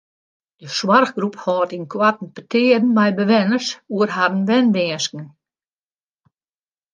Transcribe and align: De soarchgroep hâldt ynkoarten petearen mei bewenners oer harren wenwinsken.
De 0.61 0.67
soarchgroep 0.77 1.35
hâldt 1.43 1.75
ynkoarten 1.77 2.27
petearen 2.35 2.93
mei 2.95 3.11
bewenners 3.17 3.69
oer 3.95 4.09
harren 4.15 4.47
wenwinsken. 4.49 5.25